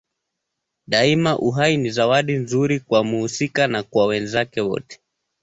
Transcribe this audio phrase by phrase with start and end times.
[0.87, 4.99] Daima uhai ni zawadi nzuri kwa mhusika na kwa wenzake wote.